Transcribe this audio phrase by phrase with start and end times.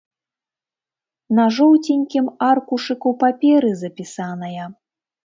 [1.39, 4.65] На жоўценькім аркушыку паперы запісаная.